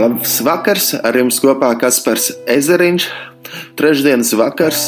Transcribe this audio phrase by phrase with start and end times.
[0.00, 3.08] Labs vakars, ar jums kopā Kaspars Ezeriņš.
[3.76, 4.86] Trešdienas vakars,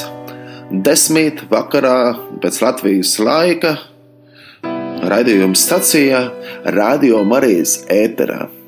[0.87, 3.77] desmit vakarā pēc Latvijas laika,
[5.13, 6.25] raidījuma stacijā
[6.79, 8.62] Radio Marijas ēterā.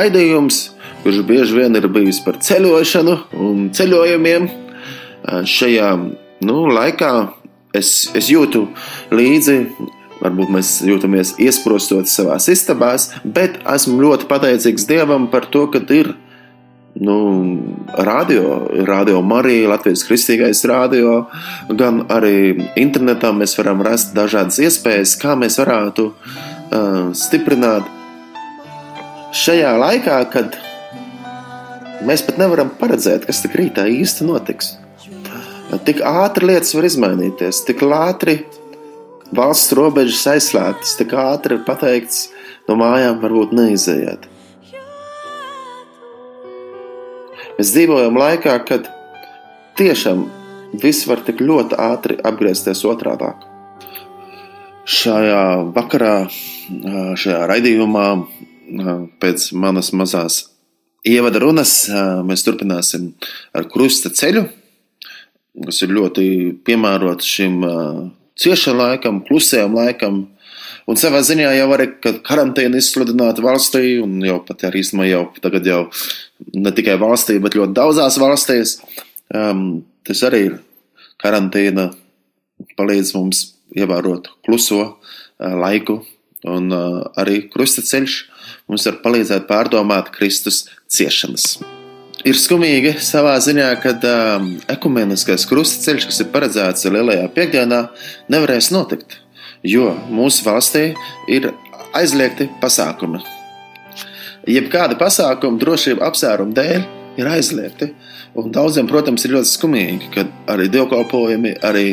[0.00, 0.70] Raidījums,
[1.02, 4.46] kurš bieži vien ir bijis par ceļošanu un ceļojumiem,
[5.44, 5.90] šajā
[6.48, 7.10] nu, laikā
[7.76, 8.62] es, es jūtu
[9.12, 9.58] līdzi.
[10.22, 16.14] Varbūt mēs jūtamies iesprostot savā istabā, bet esmu ļoti pateicīgs Dievam par to, ka ir
[16.96, 17.20] nu,
[17.96, 18.56] radio,
[18.88, 21.26] radio Marija, Latvijas kristīgais radio,
[21.68, 27.99] gan arī internetā mēs varam rast dažādas iespējas, kā mēs varētu uh, stiprināt
[29.36, 30.56] šajā laikā, kad
[32.06, 34.74] mēs pat nevaram paredzēt, kas tik rītā īsti notiks.
[35.86, 38.40] Tik ātri lietas var izmainīties, tik ātri
[39.36, 42.24] valsts robežas aizslēgtas, tik ātri ir pateikts,
[42.66, 44.26] no mājām varbūt neizējiet.
[47.60, 48.88] Mēs dzīvojam laikā, kad
[49.78, 50.26] tiešām
[50.82, 53.30] viss var tik ļoti ātri apgriezties otrādi.
[54.90, 55.42] Šajā
[55.76, 56.14] vakarā,
[57.20, 58.06] šajā raidījumā,
[59.22, 60.44] pēc manas mazās
[61.06, 61.74] ievada runas,
[62.26, 63.10] mēs turpināsim
[63.56, 64.44] ar krusta ceļu,
[65.66, 66.26] kas ir ļoti
[66.66, 67.62] piemērots šim
[68.40, 70.20] ciešam laikam, klusajam laikam.
[70.88, 71.86] Un savā ziņā jau arī
[72.26, 75.80] karantīna izsludināta valstī, un jau pat arī īstenībā jau tagad jau
[76.56, 78.78] ne tikai valstī, bet ļoti daudzās valstīs.
[79.30, 80.56] Um, tas arī ir
[81.22, 81.90] karantīna,
[82.80, 83.44] palīdz mums
[83.76, 84.96] ievērot kluso uh,
[85.60, 86.00] laiku,
[86.48, 88.16] un uh, arī krustaceļš
[88.70, 91.58] mums var palīdzēt pārdomāt Kristus ciešanas.
[92.20, 97.80] Ir skumīgi savā ziņā, ka um, ekumeniskais krustaceļš, kas ir paredzēts lielajā piekdienā,
[98.32, 99.16] nevarēs notikt,
[99.64, 100.90] jo mūsu valstī
[101.32, 101.48] ir
[101.96, 103.22] aizliegti pasākumi.
[104.48, 107.90] Jebkāda pasākuma drošība apsvērumu dēļ ir aizliegti.
[108.38, 111.84] Un daudziem, protams, ir ļoti skumīgi, ka arī dievkalpojumi, arī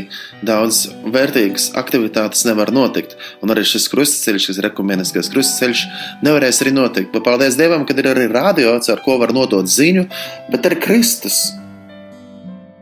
[0.45, 3.17] daudz vērtīgas aktivitātes nevar notikt.
[3.41, 5.85] Un arī šis krustaceļš, šis rekomendācijas krustaceļš,
[6.27, 7.13] nevarēs arī notikt.
[7.15, 10.07] Bet paldies Dievam, ka ir arī radio, ar ko var nodot ziņu,
[10.53, 11.47] bet arī Kristus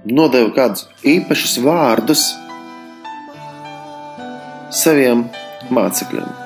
[0.06, 2.30] nodeva kādus īpašus vārdus
[4.76, 5.30] saviem
[5.74, 6.45] mācekļiem.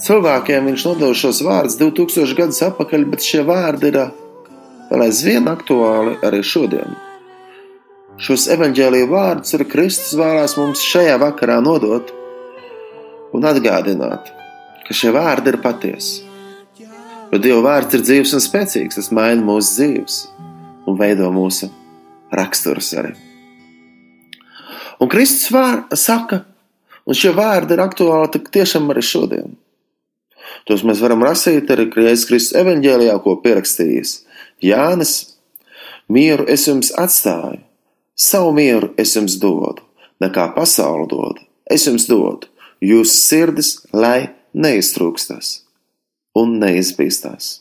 [0.00, 3.98] Cilvēkiem viņš nodeva šos vārdus 2000 gadus atpakaļ, bet šie vārdi ir
[4.88, 6.96] vēl aizvien aktuāli arī šodien.
[8.20, 12.10] Šos evaņģēlīju vārdus arī Kristus vēlās mums šajā vakarā nodot
[13.36, 14.32] un atgādināt,
[14.86, 16.26] ka šie vārdi ir patiesi.
[17.30, 20.20] Jo Dieva vārds ir dzīves un spēcīgs, tas maina mūsu dzīves
[20.90, 21.68] un veido mūsu
[22.34, 23.14] raksturus arī.
[25.00, 26.42] Un Kristus vār, saka,
[27.06, 29.60] un šie vārdi ir aktuāli tiešām arī šodien.
[30.68, 34.16] Tos mēs varam lasīt arī Jēzus Kristus evanģēlijā, ko pierakstījis
[34.64, 35.14] Jānis.
[36.10, 37.60] Mieru es jums atstāju,
[38.18, 39.84] savu mieru es jums dodu,
[40.22, 41.46] nekā pasauli dodu.
[41.70, 42.50] Es jums dodu,
[42.82, 45.60] jūsu sirdis, lai neiztrūkstas
[46.34, 47.60] un neizbīstās.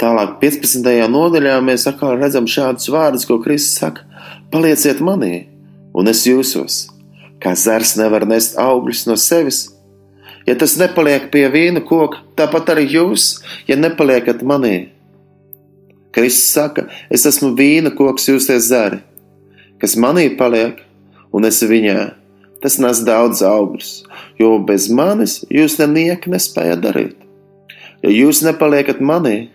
[0.00, 0.86] Tālāk, 15.
[1.12, 4.06] nodaļā, mēs atkal redzam šādus vārdus, ko Kristus saka:
[4.48, 5.50] Palieciet manī,
[5.92, 6.86] un es jūsos,
[7.40, 9.66] kā zars nevar nest augļus no sevis,
[10.46, 13.36] Ja tas nepaliek pie vīna koka, tāpat arī jūs,
[13.68, 14.90] ja nepaliekat manī.
[16.10, 18.98] Kristus saka, es esmu vīna koks, jūs esat zari,
[19.78, 20.80] kas manī paliek,
[21.30, 22.08] un es viņā.
[22.60, 23.92] Tas nes daudz augļus,
[24.40, 27.14] jo bez manis jūs neniek nespējat darīt.
[28.02, 29.52] Ja jūs nepaliekat manī,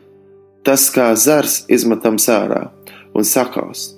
[0.66, 2.70] tas kā zars izmetams ārā
[3.14, 3.95] un sakaust.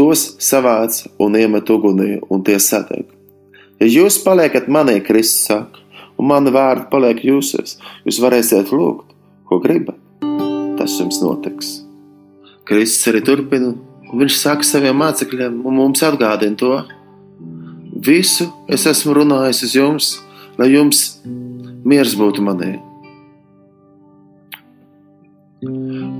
[0.00, 3.04] Tos savāc un iemet ugunī, un tie sadeg.
[3.76, 5.82] Ja jūs paliekat manī, Kristus saka,
[6.16, 7.74] un mani vārdi paliek jūsos,
[8.06, 9.10] jūs varēsiet lūgt,
[9.44, 9.98] ko gribat.
[10.78, 11.82] Tas jums notiks.
[12.64, 13.74] Kristus arī turpina,
[14.08, 16.70] un viņš saka saviem mācekļiem, un mums atgādina to.
[18.00, 20.08] Visu es esmu runājis uz jums,
[20.56, 21.02] lai jums
[21.84, 22.70] miers būtu manī.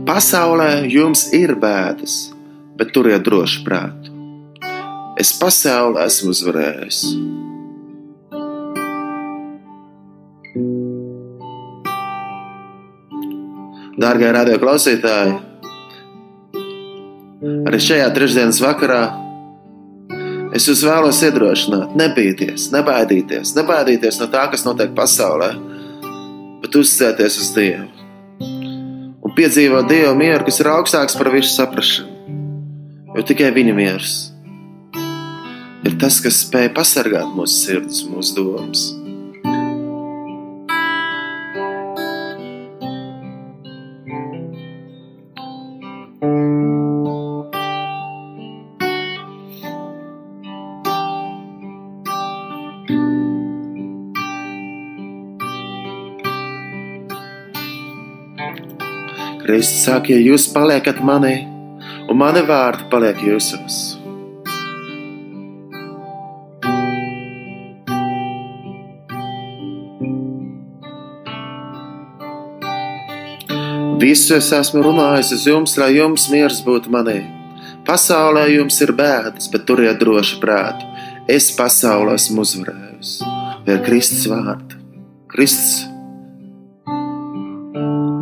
[0.04, 2.18] Pasaulē jums ir bēdas,
[2.80, 4.14] bet turiet droši prātu.
[5.20, 7.00] Es pasaulē esmu uzvarējis.
[14.00, 15.34] Dārgie radio klausītāji,
[17.68, 19.02] arī šajā trešdienas vakarā
[20.56, 25.50] es jūs vēlos iedrošināt, nebīties, nebaidīties, nebaidīties no tā, kas notiek pasaulē,
[26.64, 27.90] bet uzticēties uz Dievu
[29.20, 32.19] un piedzīvot Dieva mieru, kas ir augstāks par visu saprāšanu.
[33.20, 34.12] Jo tikai Viņa miers
[35.84, 38.86] ir tas, kas spēj pasargāt mūsu sirdis, mūsu domas.
[59.44, 61.49] Kristus saka, ja jūs paliekat manī,
[62.10, 63.78] un mani vārdi paliek jūsos.
[74.00, 77.18] Visu es esmu runājis uz jums, lai jums miers būtu manī.
[77.86, 80.88] Pasaulē jums ir bēdas, bet turiet droši prātu.
[81.28, 83.30] Es pasaulē esmu uzvarējusi.
[83.68, 84.78] Ir Kristus vārds.
[85.30, 85.86] Kristus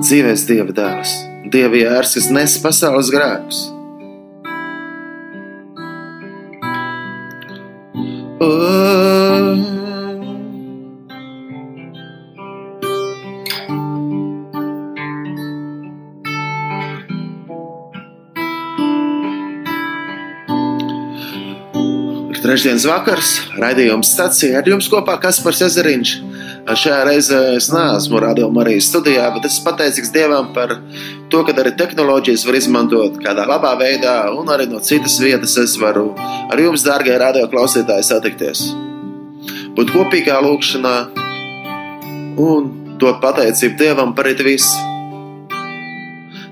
[0.02, 1.14] dzīvēs Dieva dēls,
[1.52, 3.77] Dieva jērs, kas nes pasaules grēkus.
[22.58, 23.30] Trešdienas vakars,
[23.60, 26.14] raidījums stācija ar jums kopā Kaspars Ezeriņš.
[26.69, 30.75] Šajā reizē es neesmu arī studijā, bet esmu pateicīgs Dievam par
[31.32, 35.79] to, ka arī tehnoloģijas var izmantot kādā labā veidā, un arī no citas vietas es
[35.81, 38.67] varu ar jums, dārgie radio klausītāji, satikties.
[39.79, 40.94] Būt kopīgā lūkšanā
[42.44, 42.70] un
[43.00, 44.76] dot pateicību Dievam par it visu.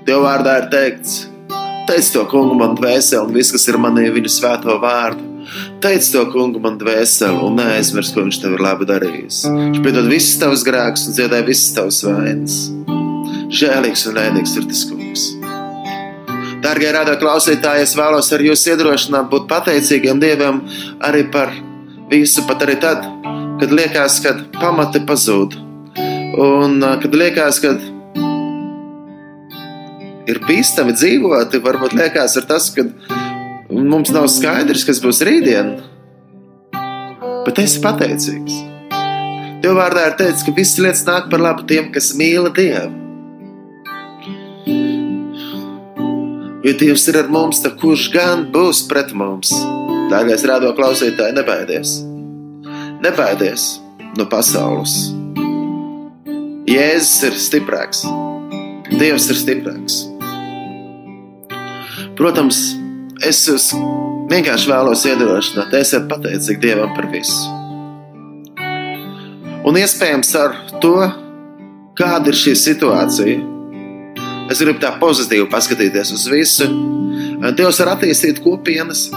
[0.06, 1.26] Dieva vārdā ir teikts,
[1.90, 5.35] teic to kungu man dvēseli un viss, kas ir manī viņa svēto vārdu.
[5.84, 9.42] Teic to kungu man dvēseli un neaizmirs, ko viņš tev ir labi darījis.
[9.46, 12.60] Viņš piedod visus tavus grēkus un dziedāja visas tavas vainas.
[13.56, 15.26] Žēlīgs un ēdīgs ir tas kungs.
[16.64, 20.64] Dārgie radio klausītāji, es vēlos ar jūs iedrošināt būt pateicīgiem Dievam
[21.04, 21.52] arī par
[22.10, 23.04] visu, pat arī tad,
[23.60, 25.54] kad liekas, ka pamati pazūd.
[26.42, 27.76] Un kad liekas, ka
[30.26, 32.88] ir bīstami dzīvot, varbūt liekas ar tas, ka
[33.70, 35.76] mums nav skaidrs, kas būs rītdien.
[37.46, 38.60] Bet es esmu pateicīgs.
[39.64, 43.02] Tev vārdā ir teikts, ka visas lietas nāk par labu tiem, kas mīl Dievu.
[46.66, 49.52] Jo Dievs ir ar mums, tad kurš gan būs pret mums?
[50.10, 52.00] Dārgais rādo klausītāji, nebaidies!
[53.02, 53.68] Nebaidies
[54.18, 54.96] no pasaules!
[56.66, 58.02] Jēzus ir stiprāks,
[58.90, 60.00] Dievs ir stiprāks.
[62.18, 62.58] Protams,
[63.24, 63.70] es jūs
[64.30, 67.52] vienkārši vēlos iedrošināt, esiet pateicīgi Dievam par visu.
[69.66, 70.96] Un iespējams ar to,
[71.98, 73.38] kāda ir šī situācija,
[74.52, 76.68] es gribu tā pozitīvi paskatīties uz visu.
[77.56, 79.08] Dievs var attīstīt kopienas,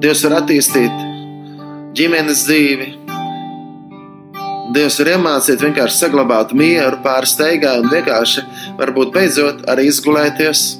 [0.00, 1.02] Dievs var attīstīt
[1.96, 2.86] ģimenes dzīvi.
[4.72, 8.44] Dievs var iemācīt vienkārši saglabāt mieru pāri steigai un vienkārši
[8.78, 10.79] varbūt beidzot arī izgulēties.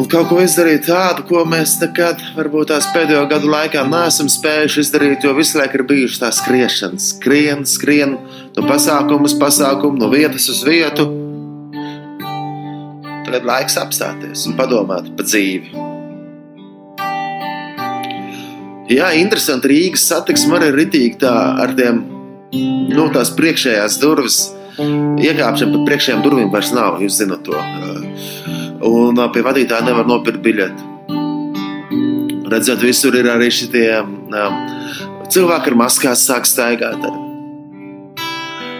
[0.00, 4.80] Un kaut ko izdarīt tādu, ko mēs nekad, varbūt tās pēdējo gadu laikā, neesam spējuši
[4.80, 8.14] izdarīt, jo visu laiku ir bijušas tās skriešanas, skrien, skrien
[8.56, 11.04] no pasākuma uz pasākumu, no vietas uz vietu.
[13.28, 15.74] Tad laiks apstāties un padomāt par dzīvi.
[18.90, 19.68] Jā, interesanti.
[19.70, 22.00] Rīgas satiksme arī ir ritīgi tā ar tiem,
[22.56, 24.40] nu, tās priekšējās durvis.
[24.80, 27.60] Iekāpšana pa priekšējām durvīm vairs nav, jūs zinat to.
[28.86, 30.86] Un pie vadītāja nevar nopirkt biļeti.
[32.50, 34.14] Redzat, visur ir arī šitie um,
[35.30, 37.04] cilvēki ar maskās sāk staigāt.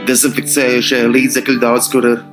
[0.09, 2.25] Dezinficējušie līdzekļi daudz kur ir.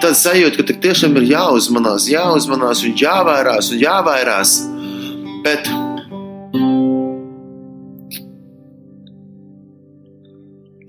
[0.00, 4.54] Tad sajūta, ka tiešām ir jāuzmanās, jāuzmanās un jāvairās un jāvairās.
[5.44, 5.68] Bet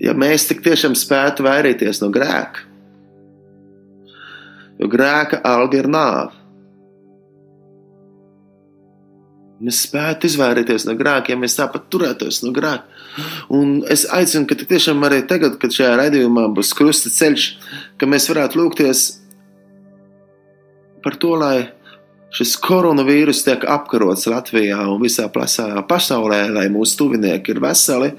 [0.00, 2.67] ja mēs tik tiešām spētu vairīties no grēka,
[4.78, 6.34] jo grēka alga ir nāve.
[9.58, 12.86] Mēs spētu izvairīties no grēka, ja mēs tāpat turētos no grēka.
[13.50, 17.48] Un es aicinu, ka tiešām arī tagad, kad šajā raidījumā būs krusta ceļš,
[17.98, 19.02] ka mēs varētu lūgties
[21.02, 21.56] par to, lai
[22.34, 28.12] šis koronavīrus tiek apkarots Latvijā un visā plasā pasaulē, lai mūsu tuvinieki ir veseli,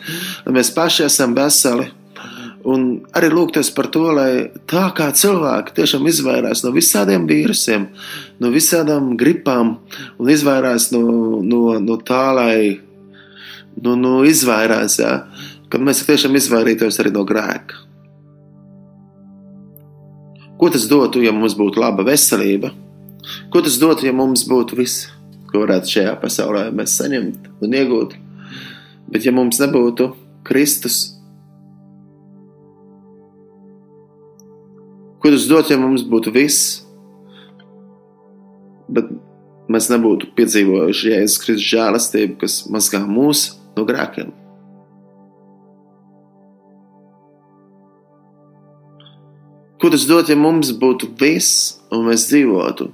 [0.45, 1.87] lai mēs paši esam veseli.
[2.67, 7.85] Un arī lūgties par to, lai tā kā cilvēki tiešām izvairās no visādiem vīrusiem,
[8.43, 9.77] no visādām gripām
[10.19, 12.57] un izvairās no, no, no tā, lai
[13.79, 15.13] nu, nu, izvairās, ja,
[15.71, 17.85] kad mēs tiešām izvairītos arī no grēka.
[20.59, 22.73] Ko tas dotu, ja mums būtu laba veselība?
[23.53, 25.05] Ko tas dotu, ja mums būtu viss,
[25.47, 28.17] ko varētu šajā pasaulē mēs saņemt un iegūt?
[29.09, 30.11] Bet ja mums nebūtu
[30.43, 31.18] Kristus,
[35.29, 36.79] ko tas dotu, ja mums būtu viss,
[38.89, 39.11] bet
[39.69, 43.43] mēs nebūtu piedzīvojuši Jēzus Kristus žēlastību, kas mazgā mūs
[43.77, 44.31] no grēkiem?
[49.79, 52.89] Ko tas dot, ja mums būtu viss, un mēs dzīvotu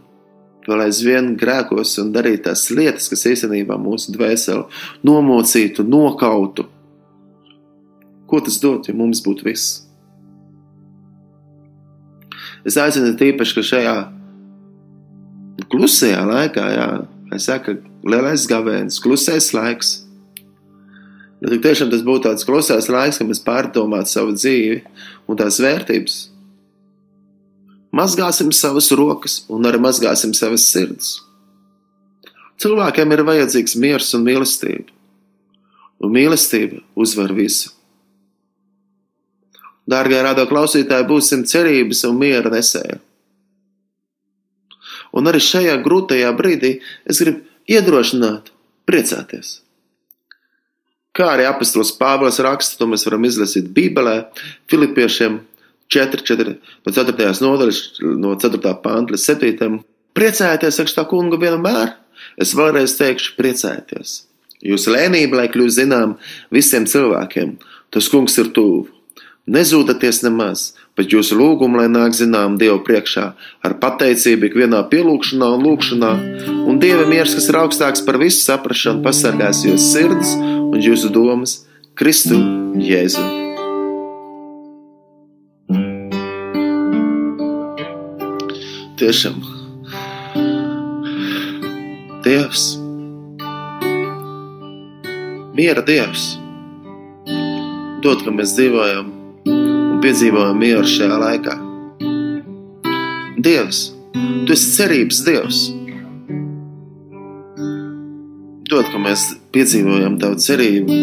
[0.67, 4.67] vēl aizvien grēkos un darītu tās lietas, kas īstenībā mūsu dvēseli
[5.07, 6.67] nomocītu, nokautu?
[8.27, 9.84] Ko tas dot, ja mums būtu viss?
[12.65, 13.95] Es aicinu tīpaši, ka šajā
[15.69, 16.87] klusajā laikā, jā,
[17.35, 19.99] es saku, lielais gavēns, klusais laiks.
[21.43, 24.79] Ja tik tiešām tas būtu tāds klusais laiks, kad mēs pārdomātu savu dzīvi
[25.29, 26.17] un tās vērtības,
[27.95, 31.19] mazgāsim savas rokas un arī mazgāsim savas sirdis.
[32.61, 34.89] Cilvēkiem ir vajadzīgs miers un mīlestība,
[36.01, 37.74] un mīlestība uzvar visu.
[39.89, 42.97] Dārgie rādo klausītāji, būsim cerības un miera nesēji.
[45.15, 48.51] Un arī šajā grūtajā brīdī es gribu iedrošināt,
[48.89, 49.59] priecāties.
[51.15, 54.17] Kā arī apustulis Pāvils raksta, to mēs varam izlasīt Bībelē,
[54.71, 55.39] Filipiešiem
[55.93, 57.29] 4, 4, no 4.
[57.45, 57.81] nodaļas,
[58.19, 58.73] no 4.
[58.83, 59.77] pānta līdz 7.
[60.17, 61.93] Priecājieties, saka tā kunga vienmēr.
[62.41, 64.17] Es vēlreiz teikšu, priecājieties.
[64.65, 66.17] Jūsu lēnība, lai kļūst zinām
[66.53, 67.55] visiem cilvēkiem,
[67.93, 68.87] tas kungs ir tuvu.
[69.45, 73.25] Nezūdaties nemaz, bet jūsu lūgumu, lai nāk zinām Dievu priekšā,
[73.61, 76.13] ar pateicību ikvienā pielūgšanā un lūgšanā,
[76.65, 81.59] un Dieva miers, kas ir augstāks par visu saprašanu, pasargās jūsu sirdis un jūsu domas
[81.93, 82.39] Kristu
[82.81, 83.21] Jēzu.
[88.97, 89.37] Tiešām,
[92.25, 92.63] Dievs,
[95.53, 96.31] miera Dievs,
[98.01, 99.13] dod, ka mēs dzīvojam
[100.05, 101.53] piedzīvojam mieru šajā laikā.
[103.41, 103.79] Dievs,
[104.13, 105.61] tu esi cerības Dievs.
[108.69, 109.23] Dod, ka mēs
[109.55, 110.97] piedzīvojam tavu cerību,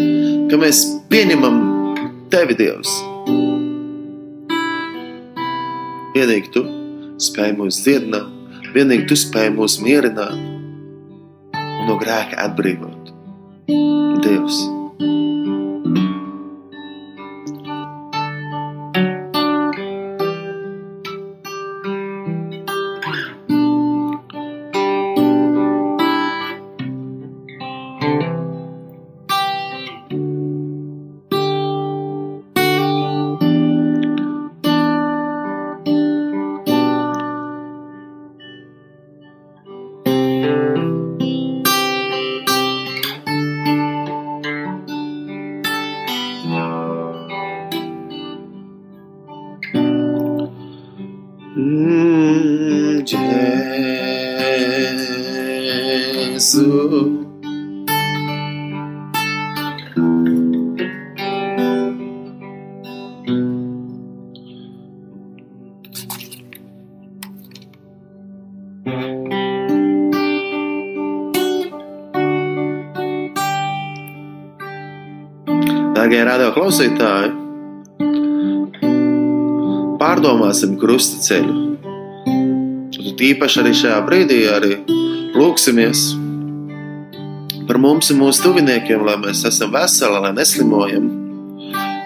[0.51, 1.57] ka mēs pieņemam
[2.31, 2.93] tevi, Dievs.
[6.13, 6.63] Vienīgi tu
[7.27, 10.39] spēj mūs dziedināt, vienīgi tu spēj mūs mierināt
[11.59, 13.11] un no grēka atbrīvot.
[14.23, 14.63] Dievs!
[80.93, 81.53] Krusta ceļu.
[83.01, 84.75] Un tīpaši arī šajā brīdī arī
[85.33, 86.01] lūksimies
[87.65, 91.07] par mums un mūsu tuviniekiem, lai mēs esam veseli, lai neslimojam,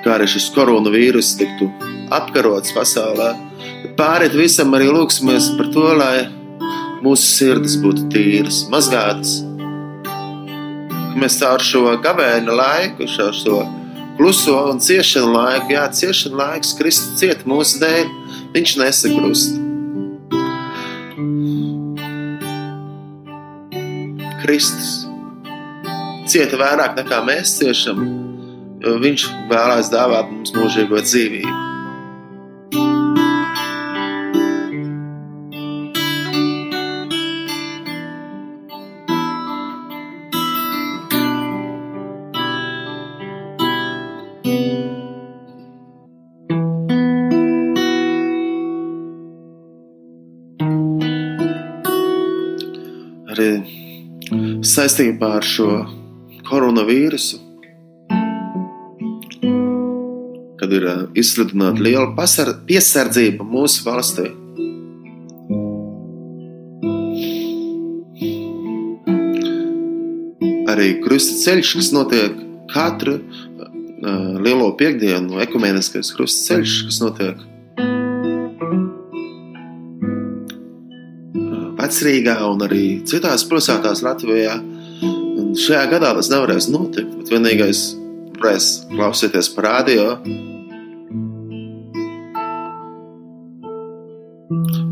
[0.05, 1.67] kā arī šis koronavīrus tiktu
[2.15, 3.33] apkarots pasaulē.
[3.99, 6.29] Pāriet visam arī lūksimies par to, lai
[7.03, 9.41] mūsu sirdis būtu tīras, mazgātas.
[11.19, 13.65] Mēs caur šo gavēņa laiku, šo, šo
[14.15, 18.15] kluso un ciešanu laiku, jā, ciešanu laiks, Kristus cieta mūsu dēļ,
[18.55, 19.57] viņš nesakrust.
[24.43, 25.07] Kristus
[26.27, 28.03] cieta vairāk nekā mēs ciešam,
[28.83, 31.76] jo viņš vēlēs dāvāt mums mūžīgo dzīvību.
[54.87, 55.65] Saistībā ar šo
[56.47, 57.41] koronavīrusu,
[60.61, 64.29] kad ir ā, izsludināta liela pasar, piesardzība mūsu valstī.
[70.71, 72.39] Arī krusta ceļš, kas notiek
[72.71, 77.51] katru uh, lielo piekdienu, ekumēniskais krusta ceļš, kas notiek uh,
[81.75, 84.55] Vecrīgā un arī citās pilsētās Latvijā.
[84.55, 84.76] Un
[85.57, 87.83] šajā gadā tas nevarēs notikt, bet vienīgais
[88.37, 90.17] varēs klausīties par radio.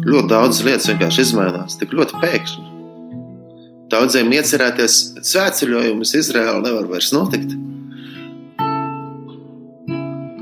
[0.05, 2.65] Ļoti daudz lietas vienkārši izmainās, tik ļoti pēkšņi.
[3.93, 4.97] Daudziem iecerēties
[5.29, 7.53] svētceļojumus Izraēlā nevar vairs notikt.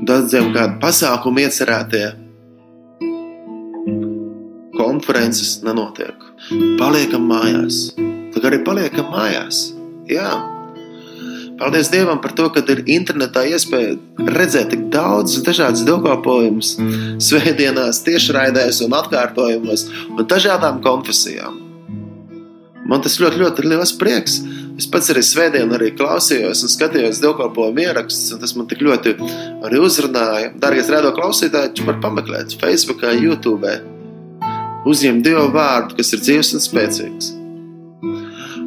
[0.04, 2.06] Daudziem kādu pasākumu iecerētie
[4.76, 6.28] konferences nenotiek.
[6.80, 7.86] Paliekam mājās.
[8.34, 9.64] Tā arī paliekam mājās.
[10.10, 10.32] Jā.
[11.58, 13.94] Paldies Dievam par to, ka ir internetā iespēja
[14.34, 16.72] redzēt tik daudz dažādas dievkalpojumus,
[17.22, 21.60] svētdienās, tiešraidēs un atkārtojumos un dažādām konfesijām.
[22.90, 24.40] Man tas ļoti, ļoti liels prieks.
[24.74, 29.14] Es pats arī svētdien arī klausījos un skatījos dievkalpojumu ierakstus, un tas man tik ļoti
[29.64, 30.50] arī uzrunāja.
[30.60, 33.78] Dārgais rēdo klausītāji, tu var pameklēt Facebookā, YouTube.
[34.90, 37.32] Uzņem Dievu vārdu, kas ir dzīves un spēcīgs.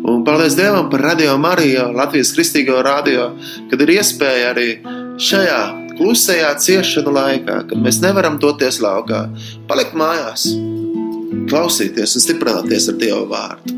[0.07, 3.33] Un paldies Dievam par radio Mariju, Latvijas kristīgo radio,
[3.67, 4.67] kad ir iespēja arī
[5.19, 5.59] šajā
[5.97, 9.25] klusajā ciešanu laikā, kad mēs nevaram doties laukā,
[9.67, 10.45] palikt mājās,
[11.51, 13.75] klausīties un stiprināties ar Dievu vārdu.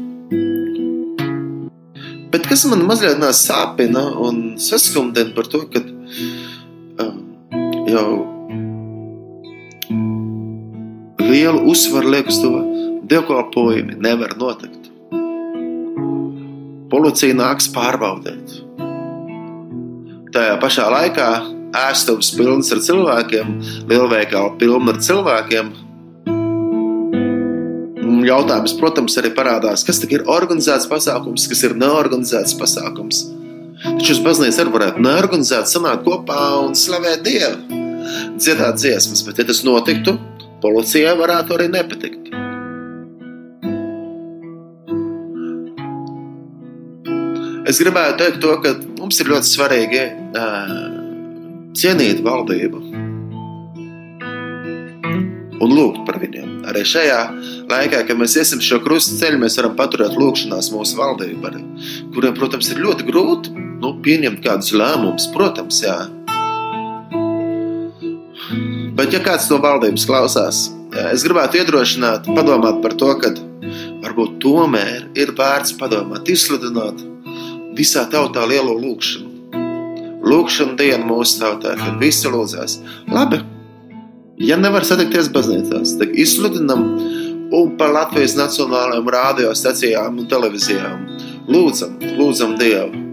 [2.29, 7.15] Bet kas man mazliet sāpina un saskumdina par to, ka uh,
[7.89, 8.09] jau
[11.25, 12.53] lielu uzsvaru liek uz to,
[13.09, 14.78] dievkalpojumi nevar notikt.
[16.89, 18.55] Policija nāks pārbaudīt.
[20.33, 21.27] Tajā pašā laikā
[21.77, 23.51] ēstuvs pilns ar cilvēkiem,
[23.89, 25.69] lielveikali pilni ar cilvēkiem.
[28.29, 33.23] Jautājums, protams, arī parādās, kas ir organizēts pasākums, kas ir neorganizēts pasākums.
[33.85, 37.79] Taču uz baznīcas arī varētu neorganizēt, sanākt kopā un slavēt Dievu,
[38.41, 40.17] dziedāt dziesmas, bet, ja tas notiktu,
[40.65, 42.38] policijai varētu arī nepatikt.
[47.69, 49.99] Es gribētu teikt to, ka mums ir ļoti svarīgi
[50.33, 50.71] uh,
[51.77, 52.79] cienīt valdību
[55.59, 56.63] un lūgt par viņiem.
[56.71, 57.19] Arī šajā
[57.69, 61.51] laikā, kad mēs iesim šo krustu ceļu, mēs varam paturēt lūgšanās mūsu valdību,
[62.15, 63.53] kuriem, protams, ir ļoti grūti
[63.83, 65.27] nu, pieņemt kādus lēmumus.
[65.35, 65.97] Protams, jā.
[68.97, 70.63] Bet, ja kāds no valdības klausās,
[71.11, 73.35] es gribētu iedrošināt, padomāt par to, ka
[74.01, 77.05] varbūt tomēr ir vērts padomāt, izsludināt
[77.79, 79.27] visā tautā lielo lūgšanu.
[80.29, 82.79] Lūkšana diena mūsu tautā, kad visi lūdzās.
[83.07, 83.39] Labi,
[84.43, 86.83] ja nevar satikties baznīcās, tad izsludinam
[87.55, 91.05] un par Latvijas nacionālajām radiostacijām un televīzijām.
[91.49, 93.05] Lūdzam, lūdzam Dievu.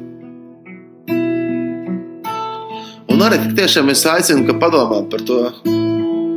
[3.17, 5.41] Un arī tiešām es aicinu, ka padomāt par to,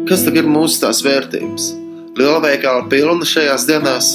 [0.07, 1.73] kas ir mūsu tās vērtības.
[2.19, 4.13] Lielveikala pilna šajās dienās.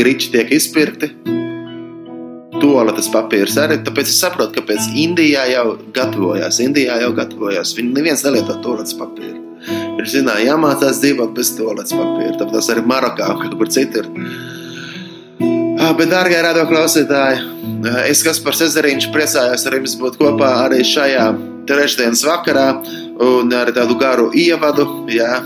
[0.00, 1.10] Griči tiek izpirkti.
[2.60, 3.76] Toaletes papīrs arī.
[3.84, 6.60] Tāpēc es saprotu, kāpēc Indijā jau gatavojās.
[6.64, 7.74] Indijā jau gatavojās.
[7.76, 9.36] Viņi neviens nelieto toaletes papīru.
[9.98, 12.32] Viņš zināja, jāmācās dzīvot bez toaletes papīra.
[12.40, 14.08] Tāpēc arī Marokā, kur citur.
[15.80, 17.44] Ah, Bet, dārgie radio klausītāji,
[18.08, 21.28] es kas par Cezariņš priecājos ar jums būt kopā arī šajā
[21.68, 22.66] trešdienas vakarā
[23.24, 25.38] un ar tādu garu ievadu, jā,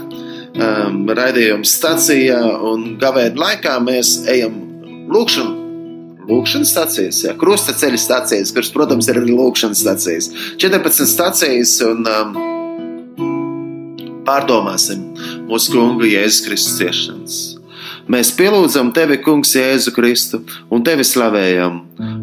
[0.54, 2.40] um, raidījumu stacijā
[2.70, 4.56] un gavēdu laikā mēs ejam
[5.12, 5.62] lūkšanu.
[6.24, 10.30] Lūkšanas stācijas, jā, krusta ceļa stācijas, kuras, protams, ir arī lūkšanas stācijas.
[10.62, 12.38] 14 stācijas un um,
[14.24, 15.02] pārdomāsim
[15.50, 17.36] mūsu kungu Jēzus Kristus ciešanas.
[18.08, 21.78] Mēs pielūdzam tevi, Kungs, Jēzu Kristu, un tevi slavējam,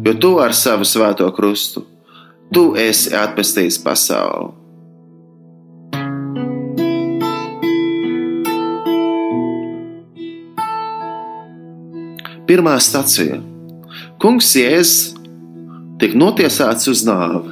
[0.06, 1.82] jo tu ar savu svēto krustu,
[2.54, 4.61] tu esi atpestījis pasauli.
[12.52, 13.38] Pirmā stacija.
[14.20, 15.14] Kungs Jēzus
[15.96, 17.48] tika notiesāts uz nāvi.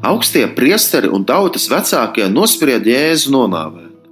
[0.00, 4.08] Augstie priesteri un tautas vecākie nosprieda Jēzu nonāvēt.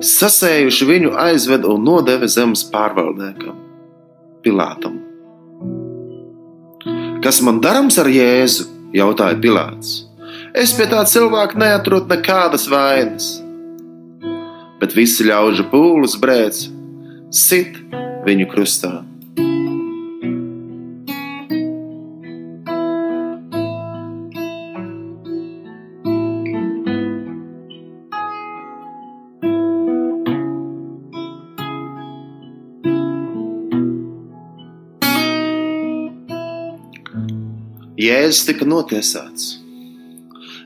[0.00, 3.60] Sasējuši viņu aizved un nodeva zemes pārvaldniekam,
[4.40, 4.96] Pilātam.
[7.20, 8.70] Kas man darams ar Jēzu?
[8.96, 10.09] jautāja Pilāts.
[10.50, 13.36] Es pie tā cilvēka neatrodu nekādas vainas.
[14.80, 16.64] Bet visi ļaužu pūles brēc,
[17.30, 17.78] sit
[18.26, 18.92] viņu krustā.
[38.00, 39.59] Jēzus tika notiesāts.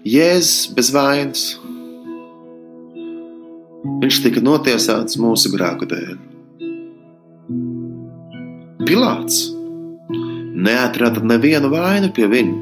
[0.04, 1.42] Jēzus bez vainas.
[4.02, 6.18] Viņš tika notiesāts mūsu grēku dēļ.
[8.84, 9.38] Pilārs
[10.66, 12.58] neatrada nevienu vainu pie viņa.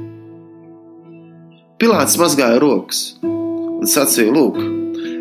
[1.83, 4.63] Pilārs mazgāja rokas un sacīja: Lūk,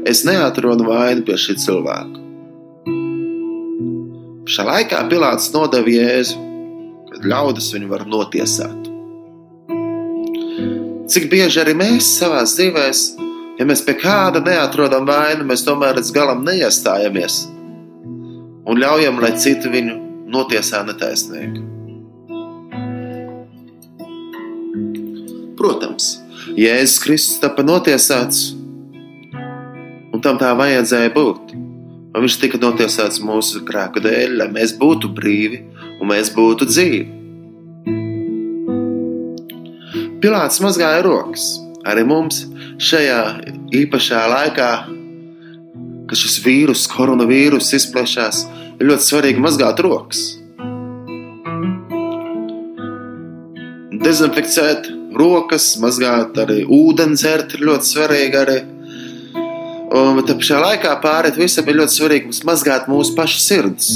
[0.05, 2.21] es neatradu vainu pie šī cilvēka.
[4.45, 6.37] Šā laikā Pilārs nodeva Jēzu,
[7.15, 8.80] kad ļaudis viņu var notiesāt.
[11.11, 12.85] Cik bieži arī mēs savā dzīvē,
[13.59, 17.41] ja mēs pie kāda neatrodam vainu, mēs tomēr līdz galam neiestājamies
[18.71, 19.97] un ļaujam, lai citi viņu
[20.31, 21.65] notiesā netaisnīgi.
[25.59, 26.13] Protams,
[26.55, 28.53] Jēzus Kristus tika notiesāts,
[30.15, 31.57] un tam tā vajadzēja būt.
[32.11, 35.65] Un viņš tika notiesāts mūsu grēku dēļ, lai mēs būtu brīvi
[35.99, 37.20] un mēs būtu dzīvi.
[40.21, 41.55] Pilārs mazgāja rokas.
[41.81, 42.43] Arī mums
[42.77, 43.21] šajā
[43.73, 44.67] īpašā laikā,
[46.11, 48.43] kad šis vīrus, koronavīrus izplešās,
[48.77, 50.21] ir ļoti svarīgi mazgāt rokas.
[54.05, 58.41] Dezinficēt rokas, mazgāt arī ūdeni dzert ir ļoti svarīgi.
[58.45, 58.61] Arī.
[59.97, 63.93] Un tā pašā laikā pārēt visam ir ļoti svarīgi mums mazgāt mūsu pašu sirdis.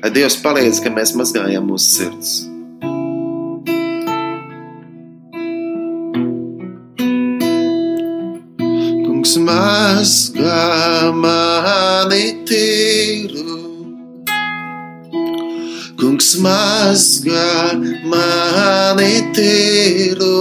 [0.00, 2.30] Lai Dievs palīdz, ka mēs mazgājam mūsu sirds.
[9.04, 13.58] Kungs mazgā mani tīru.
[16.00, 17.76] Kungs mazgā
[18.08, 20.32] mani tīru.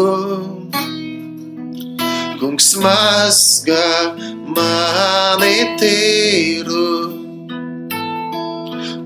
[2.40, 3.86] Kungs mazgā
[4.56, 7.09] mani tīru.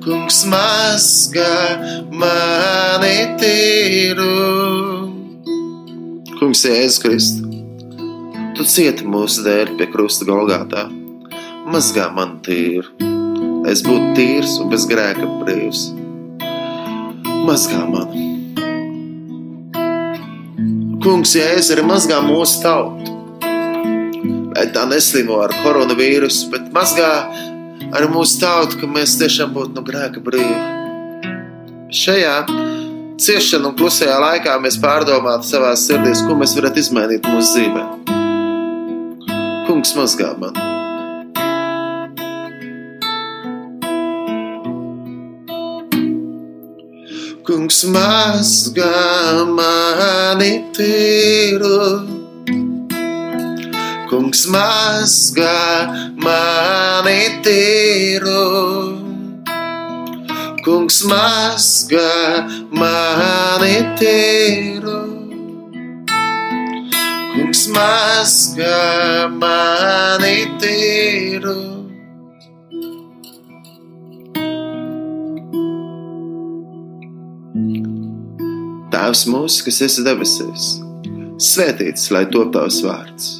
[0.04, 1.78] Kungs mazgā
[2.12, 4.26] mani tīru.
[6.42, 7.54] Kungs, Jēzus Kristus,
[8.58, 10.90] tu cieti mūsu dēļ pie krusta Golgātā.
[11.72, 12.92] Mazgā man tīru,
[13.64, 15.86] lai es būtu tīrs un bez grēka brīvs.
[17.48, 18.12] Mazgā man.
[21.08, 23.16] Kungs, Jēzus arī mazgā mūsu tautu.
[24.52, 27.14] Lai tā neslimo ar koronavīrusu, bet mazgā
[27.94, 30.58] ar mūsu tautu, ka mēs tiešām būtu no grēka brīvi.
[31.94, 32.38] Šajā
[33.22, 37.84] ciešanu un klusajā laikā mēs pārdomātu savā sirdīs, ko mēs varētu izmainīt mūsu dzīvē.
[39.68, 40.58] Kungs mazgā man.
[47.44, 48.92] Kungs mazgā
[49.54, 52.23] mani tīru.
[54.14, 55.90] Kungs mazgā
[56.22, 58.42] mani tīru.
[60.62, 62.44] Kungs mazgā
[62.78, 65.00] mani tīru.
[67.34, 68.78] Kungs mazgā
[69.34, 71.56] mani tīru.
[78.94, 80.70] Tēvs mūsu, kas esi debesīs,
[81.42, 83.40] svētīts lai top tavs vārds,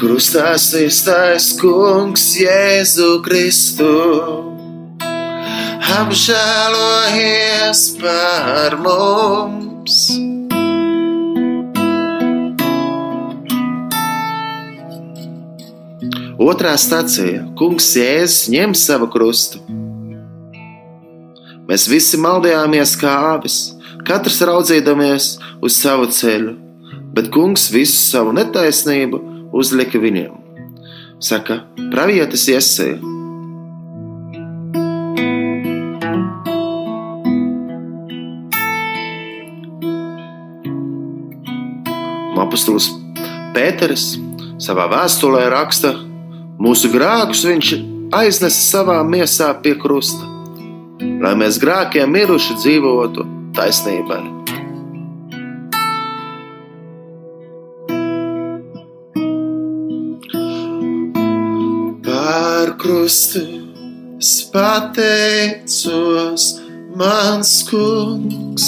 [0.00, 3.88] Krustā iztaisnēs kungs Jēzu Kristu,
[5.92, 9.98] apžēlojies par mums!
[16.40, 19.60] Otrā stācija- Kungs Jēzus ņem savu krustu.
[21.68, 23.76] Mēs visi maldījāmies kā avis,
[24.08, 26.56] katrs raudzīdamies uz savu ceļu,
[27.12, 30.36] bet kungs visu savu netaisnību uzlika viņiem.
[31.20, 32.98] Saka, pravietis iesēja.
[42.40, 42.88] Apostols
[43.54, 44.16] Pēters
[44.62, 45.92] savā vēstulē raksta,
[46.58, 47.76] mūsu grēkus viņš
[48.16, 50.30] aiznesa savā miesā pie krusta
[51.20, 54.22] lai mēs grākiem miruši dzīvotu taisnībai.
[62.70, 63.42] Par krustu
[64.20, 65.82] es pateicos,
[66.94, 68.66] mans kungs.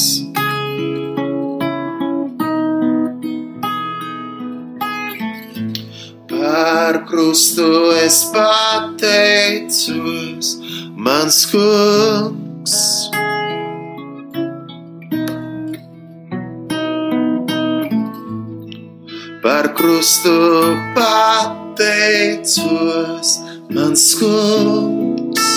[6.27, 7.69] Par krustu
[8.03, 9.87] es pateicos,
[10.97, 12.75] mans kungs.
[19.45, 20.35] Par krustu
[20.99, 22.33] pateicos,
[23.75, 25.49] mans kungs.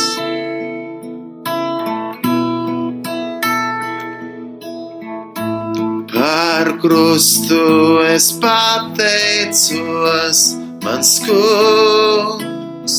[6.14, 7.66] Par krustu
[8.14, 10.42] es pateicos,
[10.84, 12.96] mans kungs.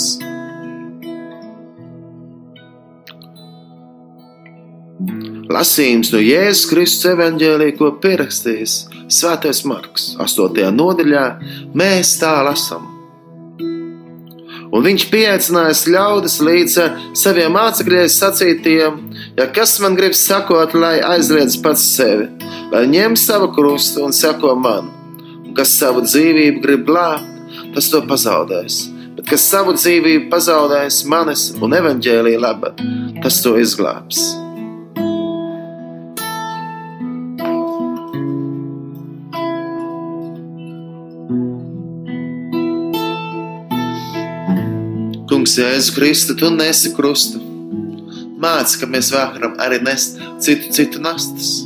[5.57, 8.75] Lasījums no Jēzus Kristus evanģēlī, ko pierakstījis
[9.17, 10.67] Svētais Marks 8.
[10.75, 11.25] nodaļā,
[11.79, 12.96] mēs tā lasām.
[14.77, 16.75] Un viņš pieaicinājis ļaudis līdz
[17.17, 18.99] saviem mācekļiem sacītiem,
[19.39, 22.29] ja kas man grib sakot, lai aizliedz pats sevi,
[22.75, 24.93] lai ņem savu krustu un seko man,
[25.47, 27.25] un kas savu dzīvību grib glābt,
[27.73, 28.83] tas to pazaudēs.
[29.17, 32.83] Bet kas savu dzīvību pazaudēs manis un evaņģēlīja labad,
[33.25, 34.46] tas to izglābs.
[45.61, 47.41] Jēzus Kristu, tu nesi krustu.
[48.37, 51.65] Māci, ka mēs varam arī nest citu, citu nastas.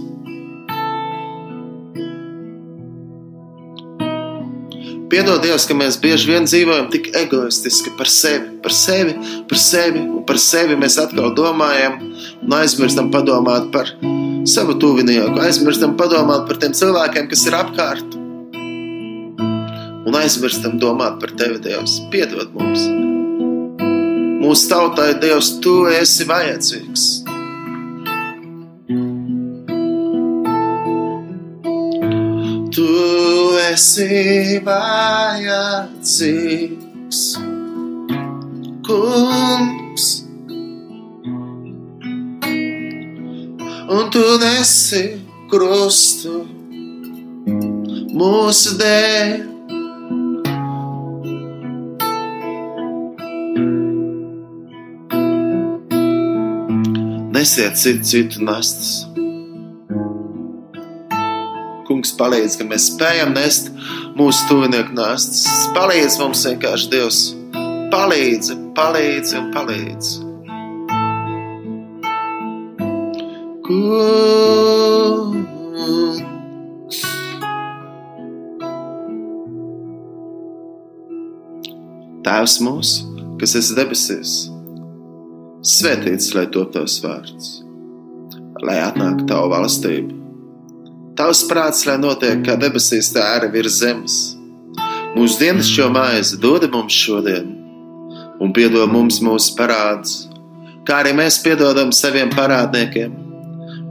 [5.10, 9.16] Piedod Dievs, ka mēs bieži vien dzīvojam tik egoistiski par sevi, par sevi,
[9.50, 11.98] par sevi, un par sevi mēs atkal domājam
[12.44, 13.90] un aizmirstam padomāt par
[14.46, 18.18] savu tuvinieku, aizmirstam padomāt par tiem cilvēkiem, kas ir apkārt.
[20.06, 21.98] Un aizmirstam domāt par tevi, Dievs.
[22.14, 22.86] Piedod mums!
[24.50, 27.02] Mūsu tautai, Dievs, tu esi vajadzīgs.
[32.74, 32.86] Tu
[33.62, 36.00] esi vajadzīgs,
[38.88, 40.08] kungs.
[43.86, 45.04] Un tu nesi
[45.54, 46.42] krustu
[48.18, 49.49] mūsu dēļ.
[57.40, 59.08] Nesiet citu, citu nastas.
[61.88, 63.70] Kungs palīdz, ka mēs spējam nest
[64.18, 65.48] mūsu tuvinieku nastas.
[65.72, 67.20] Palīdz mums vienkārši Dievs.
[67.94, 70.20] Palīdzi, palīdzi un palīdzi.
[73.64, 75.40] Kungs.
[82.28, 84.49] Tēvs mūsu, kas esi debesīs,
[85.60, 87.48] svētīts lai top tavs vārds,
[88.64, 90.16] lai atnāktu tava valstība.
[91.18, 94.16] Tavs prāts, lai notiek kā debesīs, tā arī virs zemes.
[95.16, 97.50] Mūsu dienas šo maizi dod mums šodien,
[98.40, 100.30] un piedod mums mūsu parādus,
[100.88, 103.12] kā arī mēs piedodam saviem parādniekiem,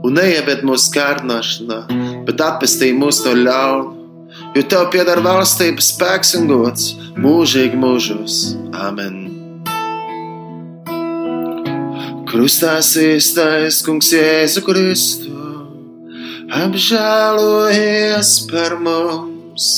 [0.02, 1.80] un neieved mūsu kārdināšanā,
[2.26, 3.96] bet atpestī mūs no ļauna.
[4.54, 8.44] Jo tev pieder valstība, spēks un gods mūžīgi mūžos.
[8.78, 9.29] Āmen!
[12.30, 15.32] Krustā īstais kungs Jēzu Kristu,
[16.54, 19.72] apžēlojies par mums!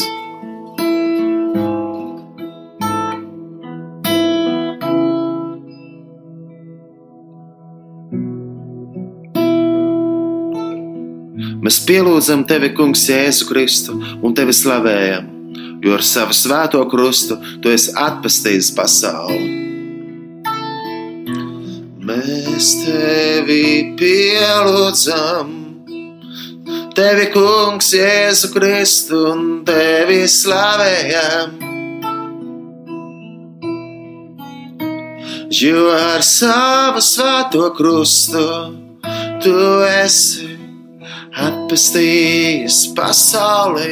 [11.63, 15.33] Mēs pielūdzam tevi, Kungs, Jēzu Kristu un tevi slavējam,
[15.81, 19.62] jo ar savu svēto krustu tu esi atpestījis pasauli.
[22.13, 25.53] Mēs tevi pielūdzam,
[26.93, 31.55] tevi, Kungs, Jēzu Kristu un tevi slavējam.
[35.57, 38.45] Jo ar savu svēto krustu
[39.41, 39.57] tu
[39.89, 40.53] esi
[41.49, 43.91] atpestījis pasaulē.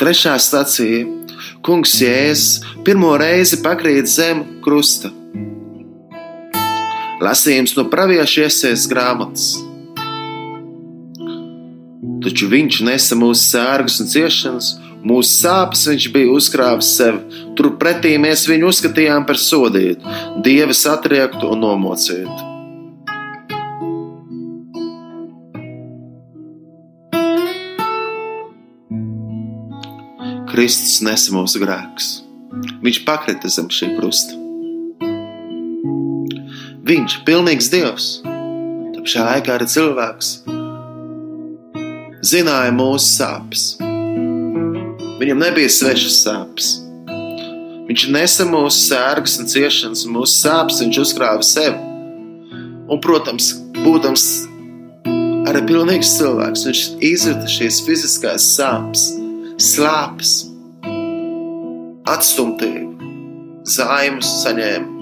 [0.00, 1.04] Trešā stācija-
[1.66, 5.10] Kungs Jēzus pirmo reizi pakrīt zem krusta.
[7.20, 9.48] Lasījums no pravieša iesaistas grāmatas.
[12.24, 14.70] Taču viņš nesa mūsu sērgus un ciešanas,
[15.04, 17.20] mūsu sāpes viņš bija uzkrāvis sev.
[17.56, 22.48] Turpretī mēs viņu uzskatījām par sodītu, dieva satriektu un nomocītu.
[30.50, 32.29] Kristus nesa mūsu grēkus.
[32.50, 34.34] Viņš pakrita zem šī krusta.
[36.90, 40.30] Viņš ir pilnīgs Dievs, taču šajā laikā arī cilvēks.
[42.26, 43.64] Zināja mūsu sāpes.
[45.20, 46.72] Viņam nebija svešas sāpes.
[47.90, 51.78] Viņš nesa mūsu sērgas un ciešanas, un mūsu sāpes viņš uzkrāja sev.
[52.90, 54.26] Un, protams, būdams
[55.50, 59.06] arī pilnīgs cilvēks, viņš izjūta šīs fiziskās sāpes
[59.60, 60.49] slāpes,
[62.10, 63.10] atstumtību,
[63.70, 64.96] zaimus saņēma.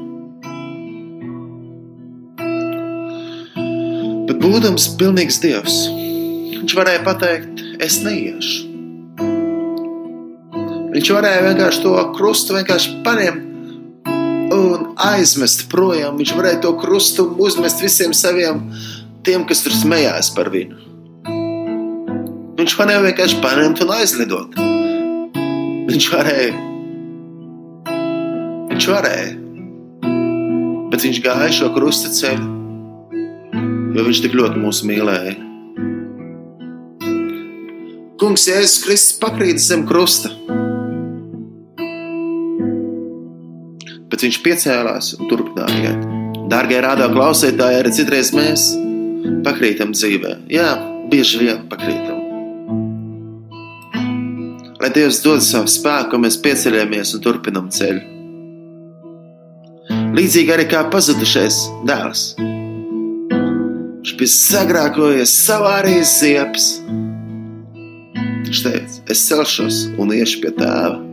[4.29, 5.77] Bet, būdams pilnīgs dievs,
[6.59, 8.67] viņš varēja pateikt, es neiešu.
[10.99, 16.17] Viņš varēja vienkārši to krustu vienkārši paņemt un aizmest projām.
[16.19, 18.65] Viņš varēja to krustu uzmest visiem saviem
[19.27, 20.81] tiem, kas tur smējās par viņu.
[22.59, 24.59] Viņš varēja vienkārši paņemt un aizlidot.
[25.89, 26.68] Viņš varēja.
[28.79, 29.31] Viņš varēja.
[30.93, 32.45] Bet viņš gāja šo krusta ceļu,
[33.97, 35.33] jo viņš tik ļoti mūs mīlēja.
[38.23, 40.31] Kungs Jēzus Kristus pakrīt zem krusta.
[44.13, 46.05] Bet viņš piecēlās un turpināja iet.
[46.53, 48.69] Dārgie rādā klausītāji, arī citreiz mēs
[49.49, 50.37] pakrītam dzīvē.
[50.55, 50.69] Jā,
[51.11, 52.23] bieži vien pakrītam.
[54.79, 58.18] Lai Dievs dod savu spēku, mēs pieceļamies un turpinam ceļu.
[60.19, 62.23] Līdzīgi arī kā pazudušais dēls.
[64.03, 66.67] Viņš bija sagrākojies savā arī ziepes.
[68.49, 71.08] Viņš teica, es celšos un iešu pie tēva.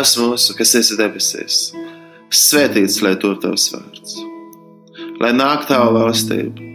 [0.00, 1.56] Tēvs mūsu, kas esi debesīs,
[2.32, 4.14] svētīts lai to tavs vārds,
[5.20, 6.70] lai nāk tava valstība.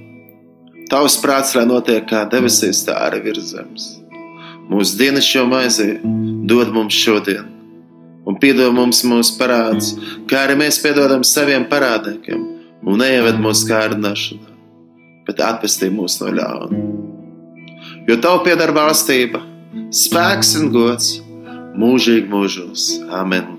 [0.91, 3.87] Tavs prāts, lai notiek kā debesīs, tā arī virs zemes.
[4.69, 5.87] Mūsu dienas šo maizi
[6.45, 7.49] dod mums šodien,
[8.29, 9.95] un piedod mums mūsu parādus,
[10.29, 12.45] kā arī mēs piedodam saviem parādniekiem,
[12.85, 14.53] un neieved mūsu kārdināšanā,
[15.25, 16.87] bet atpestī mūs no ļauna.
[18.05, 19.41] Jo tev pieder valstība,
[19.89, 21.15] spēks un gods
[21.79, 22.87] mūžīgi mūžos.
[23.11, 23.55] Amen!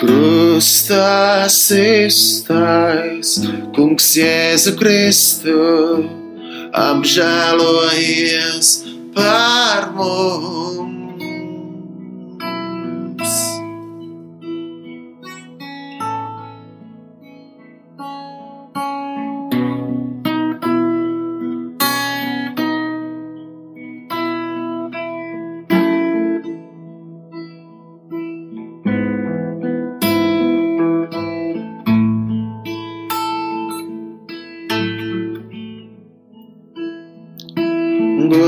[0.00, 3.34] Krustā iztais,
[3.76, 5.58] Kungs Jēzu Kristu,
[6.72, 8.72] apžēlojies
[9.16, 10.79] par mums.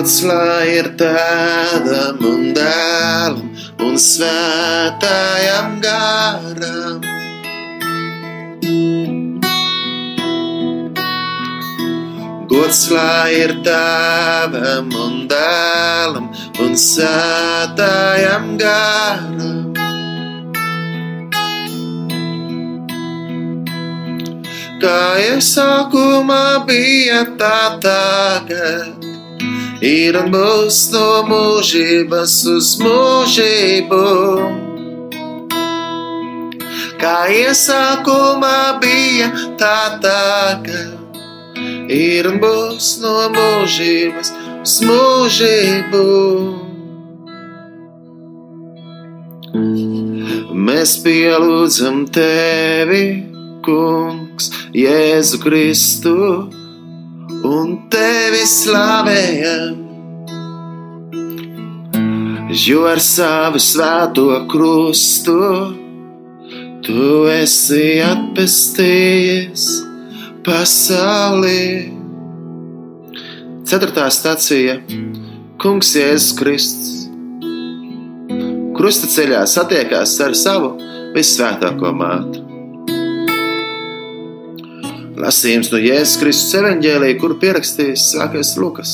[0.03, 3.53] Lai ir tēvam un dēlam
[3.87, 7.05] un svētājam garam.
[12.51, 16.27] Gods lai ir tēvam un dēlam
[16.67, 19.71] un svētājam garam.
[24.83, 24.99] Kā
[25.29, 29.02] iesākumā bija tā tagad,
[29.83, 34.03] ir un būs no mūžības uz mūžību.
[37.03, 41.19] Kā iesākumā bija tā tagad
[41.91, 44.31] ir un būs no mūžības
[44.63, 46.07] uz mūžību.
[50.63, 53.05] Mēs pielūdzam tevi,
[53.67, 56.17] Kungs, Jēzu Kristu,
[57.53, 59.79] un tevi slavējam.
[62.53, 65.39] Jo ar savu svēto krustu
[66.85, 69.67] tu esi atpestījies
[70.45, 71.63] pasaulē.
[73.69, 74.81] Ceturtā stācija-
[75.63, 76.93] Kungs Jēzus Kristus.
[78.77, 80.75] Krusta ceļā satiekās ar savu
[81.15, 82.42] visvētāko mātu.
[85.23, 88.93] Lasījums no Jēzus Kristus evanģēlīja, kur pierakstījis sākais Lukas.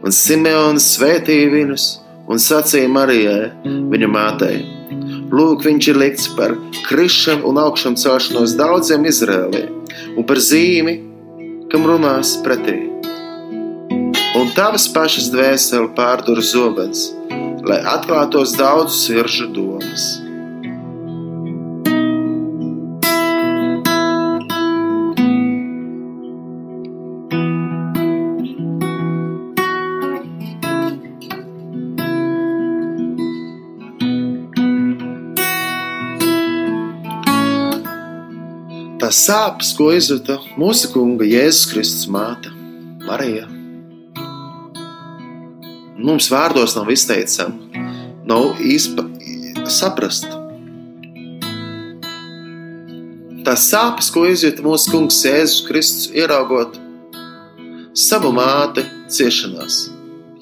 [0.00, 1.88] Un Simeons svētīja viņus
[2.32, 3.50] un sacīja Marijai,
[3.92, 4.62] viņa mātei:
[5.28, 6.54] Lūk, viņš ir likts par
[6.86, 9.66] krišanu un augšanu celšanos daudziem Izrēlī
[10.16, 10.94] un par zīmi,
[11.68, 12.78] kam runās pretī.
[14.38, 17.10] Un tavas pašas dvēseli pārdur zobens,
[17.68, 20.08] lai atklātos daudzu sirdžu domas.
[39.08, 42.50] Tās sāpes, ko izjūta mūsu kunga Jēzus Kristus māte,
[43.06, 43.46] Marija.
[45.96, 47.86] Mums vārdos nav izteicama,
[48.28, 49.06] nav īsti
[49.72, 50.28] saprast.
[53.48, 56.76] Tās sāpes, ko izjūta mūsu kungs Jēzus Kristus, ieraugot
[57.96, 59.86] savu māti ciešanās.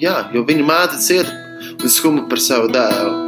[0.03, 1.39] Jā, jo viņa māte cieta
[1.77, 3.26] un skuma par savu dēlu.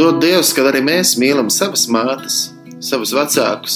[0.00, 2.36] Dod Dievs, kad arī mēs mīlam savas mātes,
[2.80, 3.74] savus vecākus.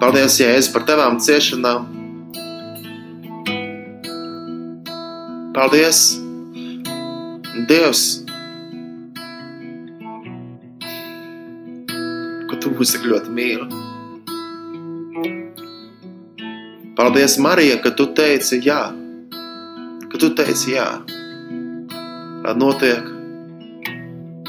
[0.00, 1.86] Paldies, Jēzu, par tavām ciešanām.
[5.54, 6.02] Paldies,
[7.70, 8.04] Dievs,
[12.50, 13.70] ka tu mūs tik ļoti mīli.
[16.98, 18.88] Paldies, Marija, ka tu teici jā,
[20.10, 20.96] ka tu teici jā.
[22.42, 23.14] Tā notiek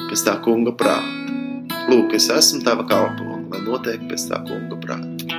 [0.08, 1.26] pēc tā kunga prāta.
[1.88, 5.36] Lūk, es esmu tava kalpone, lai notiek pēc tā kunga prāta.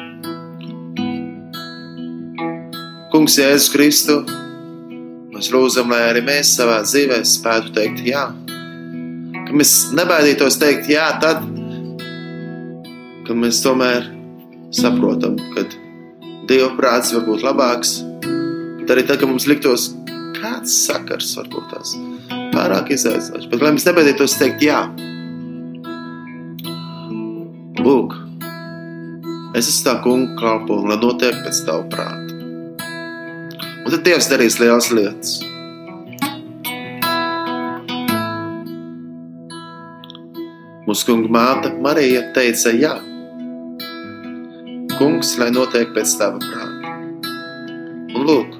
[3.12, 4.19] Kungs Jēzus Kristu,
[5.33, 8.27] mēs lūdzam, lai arī mēs savā dzīvē spētu teikt jā.
[9.49, 11.45] Ka mēs nebaidītos teikt jā tad,
[13.29, 14.11] kad mēs tomēr
[14.75, 15.69] saprotam, ka
[16.49, 17.99] Dieva prāts var būt labāks,
[18.81, 19.91] bet arī tad, kad mums liktos
[20.39, 21.97] kāds sakars varbūt tās
[22.59, 23.51] pārāk izaicinoši.
[23.53, 24.83] Bet lai mēs nebaidītos teikt jā.
[27.79, 28.17] Lūk,
[29.57, 32.35] es esmu tā kunga kalpone, lai notiek pēc tava prāta.
[33.85, 35.39] Un tad Dievs darīs lielas lietas.
[40.89, 42.95] Mūsu kunga māte Marija teica jā.
[44.99, 46.95] Kungs, lai notiek pēc tava prāta.
[48.19, 48.58] Un lūk,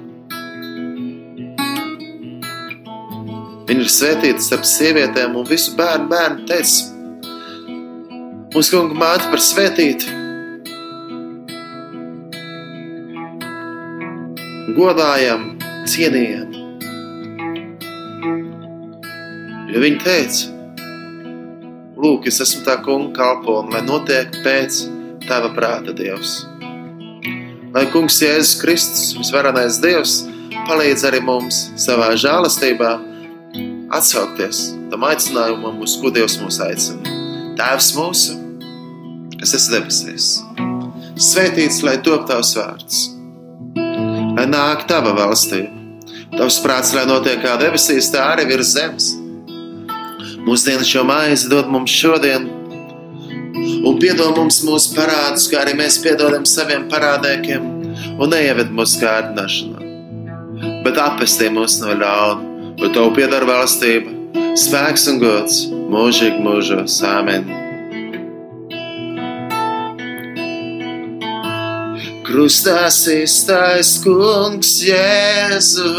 [3.69, 6.87] Viņa ir svētīta starp sievietēm, un visu bērnu bērnu teica,
[8.55, 10.15] mūsu kunga māte par svētītu.
[14.73, 15.43] Godājam,
[15.85, 16.47] cienījam.
[19.69, 20.49] Jo viņa teica,
[21.99, 24.79] Lūk, es esmu tā kunga kalpone, lai notiek pēc
[25.27, 26.39] tava prāta Dievs.
[27.75, 30.23] Lai kungs Jēzus Kristus, visvarenais Dievs,
[30.65, 32.95] palīdz arī mums savā žēlastībā
[33.93, 37.15] atsaukties tam aicinājumam, uz ko Dievs mūs aicina.
[37.59, 38.35] Tēvs mūsu,
[39.39, 40.27] kas esi debesīs,
[41.19, 43.01] svētīts, lai top tavs vārds,
[44.37, 45.73] lai nāk tava valstība,
[46.37, 49.11] tavs prāts, lai notiek kā debesīs, tā arī virs zemes.
[50.45, 52.47] Mūsdienas šo maizi dod mums šodien,
[53.85, 57.65] un piedod mums mūsu parādus, kā arī mēs piedodam saviem parādēkiem,
[58.19, 59.87] un neieved mūsu kārdināšanā.
[60.85, 62.48] Bet apestī mūs no ļauna,
[62.79, 64.13] jo tev pieder valstība,
[64.59, 66.99] spēks un gods mūžīgi mūžos.
[67.07, 67.47] Āmen!
[72.29, 75.89] Krustā iztais kungs Jēzu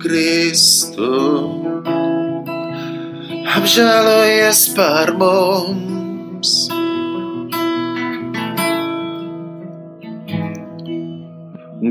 [0.00, 1.10] Kristu.
[3.56, 6.56] Apžēlojies par mums!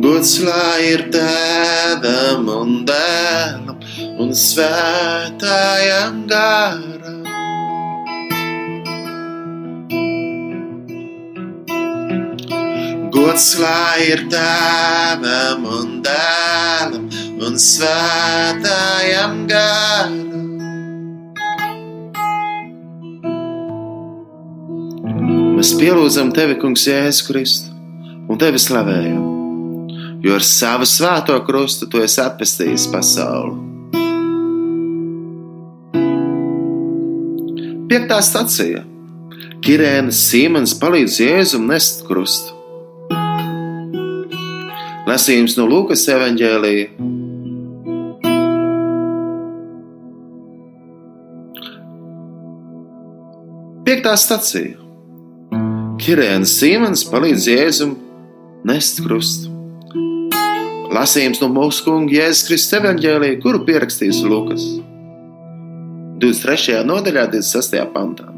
[0.05, 3.74] Gods lai ir tēvam un dēlam
[4.20, 7.24] un svētājam garam.
[13.16, 17.10] Gods lai ir tēvam un dēlam
[17.46, 20.22] un svētājam garam.
[25.56, 27.72] Mēs pielūdzam tevi, Kungs, Jēzus Kristu,
[28.30, 29.24] un tevi slavējam,
[30.22, 33.74] jo ar savu svēto krustu tu esi atpestījis pasauli.
[37.96, 38.82] Piektā stacija.
[39.64, 42.52] Kirēnas Sīmens palīdz Jēzum nest krustu.
[45.08, 46.89] Lasījums no Lūkas evanģēlīja.
[53.88, 54.76] Piektā stacija.
[56.04, 57.93] Kirēnas Sīmens palīdz Jēzum
[58.68, 59.54] nest krustu.
[60.91, 64.68] Lasījums no mūsu kunga Jēzus Kristus evanģēlīja, kuru pierakstījis Lūkas.
[66.20, 66.80] 23.
[66.88, 67.82] nodaļā, 26.
[67.91, 68.30] pantā.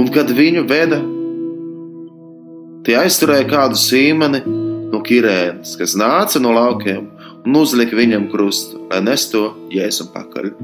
[0.00, 1.00] Un kad viņu veda,
[2.86, 4.44] tie aizturēja kādu sīmeni
[4.90, 7.10] no Kirēnas, kas nāca no laukiem
[7.44, 10.54] un uzlika viņam krustu, lai nesto jēzu pakaļ.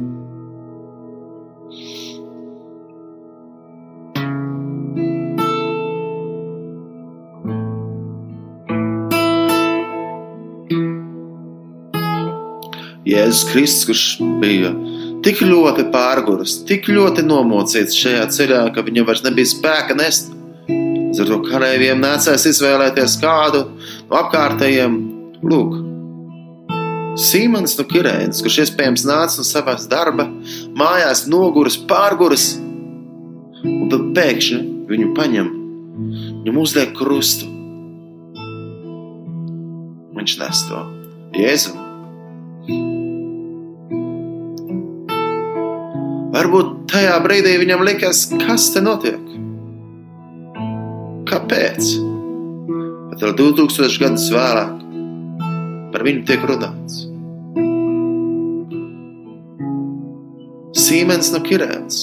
[13.07, 14.05] Jēzus Kristus, kurš
[14.43, 14.73] bija
[15.27, 20.33] tik ļoti pārguris, tik ļoti nomocīts šajā ceļā, ka viņam vairs nebija spēka nest.
[20.67, 23.67] Līdz ar to karavīriem nācās izvēlēties kādu
[24.11, 24.97] no apkārtējiem.
[25.47, 25.77] Lūk,
[27.17, 30.27] Sīmans no Kirēnas, kurš iespējams nāca no savas darba,
[30.77, 32.51] mājās noguris, pārguris,
[33.63, 35.49] un tad pēkšņi viņu paņem,
[36.43, 37.49] viņam uzliek krustu.
[40.17, 40.87] Viņš nes to
[41.37, 41.86] Jēzum.
[46.37, 49.23] Varbūt tajā brīdī viņam likās, kas te notiek.
[51.31, 51.87] Kāpēc?
[53.09, 54.75] Bet vēl 2000 gadus vēlāk
[55.95, 56.99] par viņu tiek runāts.
[60.77, 62.03] Sīmens no Kirēnas.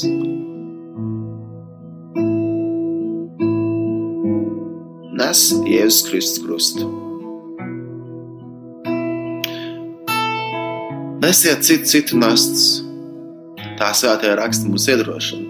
[5.20, 6.90] Nes Jēzus Kristus krustu.
[11.22, 12.82] Nesiet citu, citu nastas
[13.84, 15.50] tā svētajā raksta mums iedrošina.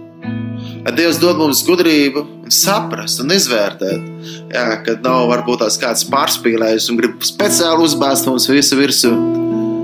[0.93, 2.21] Dievs dod mums gudrību,
[2.51, 4.03] saprast un izvērtēt,
[4.51, 9.13] jā, kad nav varbūt tās kāds pārspīlējis un grib speciāli uzbāzt mums visu virsū.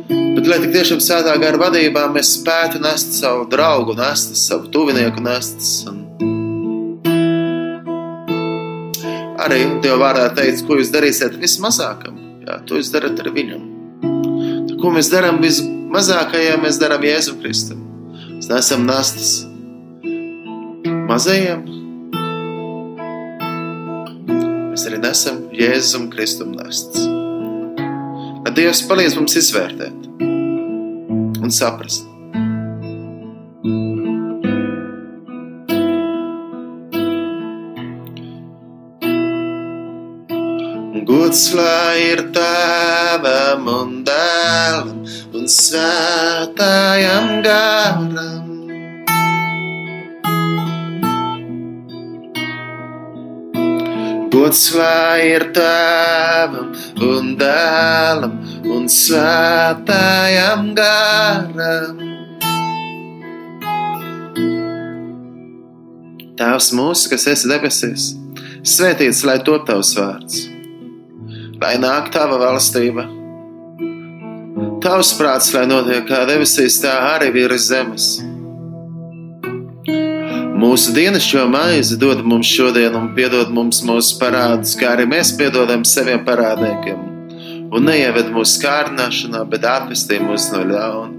[0.10, 5.24] Bet, lai tik tiešām svētā gara vadībā mēs spētu nest savu draugu, nest savu tuvinieku,
[5.24, 5.64] nest.
[5.90, 6.04] Un...
[9.40, 13.68] Arī Dieva vārdā teica, ko jūs darīsiet vismazākam, jā, to jūs darat ar viņam.
[14.04, 17.79] Tā, ko mēs darām vismazākajam, mēs darām Jēzu Kristum.
[18.50, 19.44] Nesam nastas
[21.06, 21.62] mazajiem.
[24.72, 27.06] Mēs arī nesam Jēzum Kristum nastas.
[28.42, 30.10] Lai Dievs palīdz mums izvērtēt
[31.46, 32.09] un saprast.
[41.30, 45.04] Lai ir tēvam un dēlam
[45.38, 48.10] un svētājam garam.
[54.74, 56.74] Lai ir tēvam
[57.06, 62.06] un dēlam un svētājam garam.
[66.42, 68.16] Tēvs mūsu, kas esi debesīs,
[68.66, 70.48] svētīts lai top tavs vārds,
[71.62, 73.10] lai nāk tava valstība
[74.80, 78.08] Tavs prāts, lai notiek kā debesīs, tā arī virs zemes.
[80.60, 85.86] Mūsu dienascho maizi dod mums šodien, un piedod mums mūsu parādus, kā arī mēs piedodam
[85.88, 87.06] saviem parādniekiem.
[87.76, 91.16] Un neieved mūsu kārdināšanā, bet atpestī mūs no ļauna.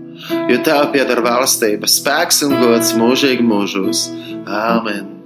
[0.50, 4.08] Jo tā pieder valstība, spēks un gods mūžīgi mūžos.
[4.44, 5.19] Āmen!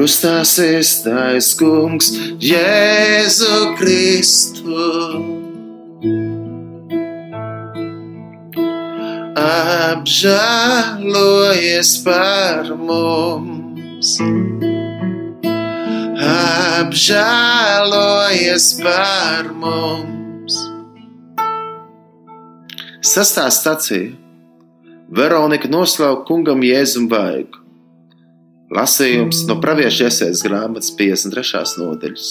[0.00, 2.06] Krustā sēstais kungs,
[2.40, 4.72] Jēzu Kristu.
[9.36, 14.16] Apžēlojies par mums,
[16.80, 20.56] apžēlojies par mums.
[23.04, 24.16] Sastā stacija
[25.12, 27.59] Veronika noslauka kungam Jēzum vaigu.
[28.70, 31.62] Lasījums no pravieša iesaistas grāmatas 53.
[31.80, 32.26] nodaļas.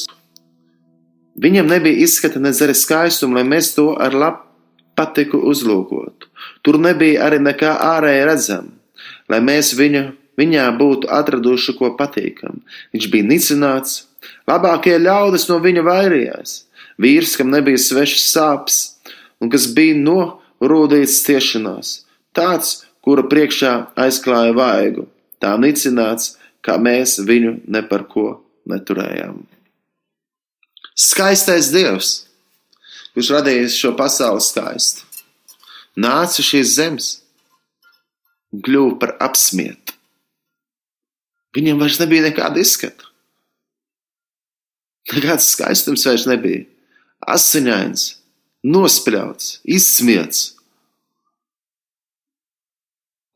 [1.39, 4.45] Viņam nebija izskata ne zara skaistumu, lai mēs to ar labu
[4.95, 6.29] patiku uzlūkotu.
[6.63, 8.71] Tur nebija arī nekā ārēji redzama,
[9.31, 10.05] lai mēs viņu,
[10.39, 12.63] viņā būtu atraduši ko patīkamu.
[12.95, 13.99] Viņš bija nicināts,
[14.47, 16.57] labākie ļaudis no viņa vairījās.
[16.99, 18.81] Vīrs, kam nebija svešas sāpes
[19.43, 21.93] un kas bija norūdīts ciešanās,
[22.35, 25.07] tāds, kura priekšā aizklāja vaigu,
[25.41, 26.35] tā nicināts,
[26.65, 28.27] kā mēs viņu ne par ko
[28.69, 29.41] neturējām.
[30.99, 32.09] Skaistais Dievs,
[33.15, 35.05] kurš radījis šo pasauli skaistu,
[35.99, 37.11] nāca šīs zemes
[38.53, 39.95] un kļuva par apsmietu.
[41.55, 43.07] Viņam vairs nebija nekāda izskata.
[45.09, 46.67] Nekāds skaistums vairs nebija.
[47.25, 48.03] Asiņains,
[48.69, 50.43] nospļauts, izsmiets.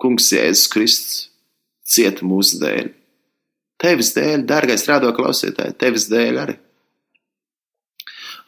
[0.04, 1.32] Kungs Jēzus Kristus
[1.84, 2.91] cieta mūsu dēļ.
[3.84, 6.55] Tevis dēļ, dārgais rādo klausītāji, tevis dēļ arī.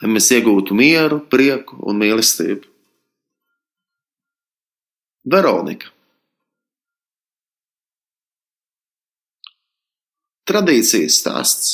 [0.01, 2.67] Lai mēs iegūtu mieru, prieku un mīlestību.
[5.31, 5.89] Veronika.
[10.45, 11.71] Tradīcijas stāsts.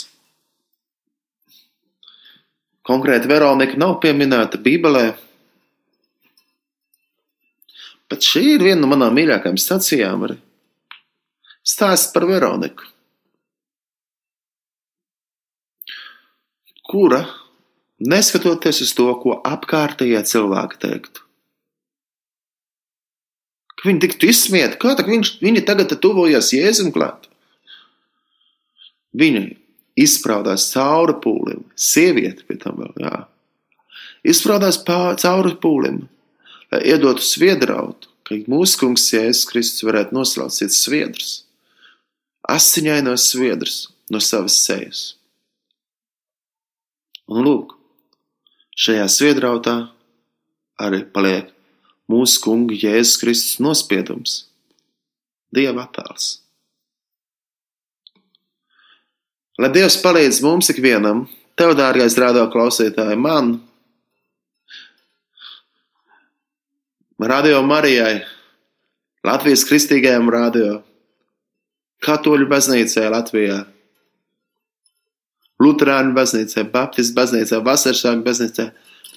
[2.88, 5.04] Konkrēti, Veronika nav pieminēta Bībelē,
[8.10, 10.40] bet šī ir viena no manām mīļākajām stācijām arī.
[11.62, 12.88] Stāsts par Veroniku,
[16.90, 17.22] kura,
[18.02, 21.26] neskatoties uz to, ko apkārtējie cilvēki teiktu,
[23.78, 27.30] ka viņi tiktu izsmieti, kā tā viņš, viņi tagad tuvojas Jēzum klāt.
[29.18, 29.44] Viņa
[30.02, 33.16] izsprādās cauri pūlim, sieviete pie tam vēl, jā.
[34.34, 36.04] Izsprādās pār, cauri pūlim,
[36.74, 41.42] lai iedotu sviedrautu, ka mūsu kungs Jēzus Kristus varētu noslaucīt sviedrus,
[42.52, 43.78] asiņainos sviedrus
[44.12, 45.02] no savas sejas.
[47.32, 47.78] Un lūk,
[48.76, 49.76] šajā sviedrautā
[50.82, 51.52] arī paliek
[52.12, 54.46] mūsu kunga Jēzus Kristus nospiedums,
[55.52, 56.38] Dieva attēls.
[59.60, 61.26] Lai Dievs palīdz mums ikvienam,
[61.60, 63.60] tev, dārgais rādio klausītāji, man,
[67.22, 68.24] Radio Marijai,
[69.22, 70.80] Latvijas kristīgajam radio,
[72.02, 73.60] Katoļu baznīcai Latvijā,
[75.62, 78.72] Lutāņu baznīcai, Baptistu baznīcai, Vasarsāku baznīcai.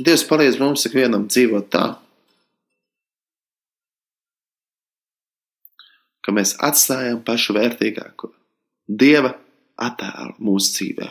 [0.05, 1.85] Dievs palīdz mums ikvienam dzīvot tā,
[6.25, 8.33] ka mēs atstājam pašu vērtīgāko.
[8.85, 9.31] Dieva
[9.81, 11.09] attēlu mūsu dzīvē,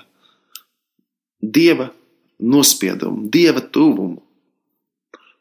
[1.43, 1.87] Dieva
[2.43, 4.21] nospiedumu, Dieva tuvumu,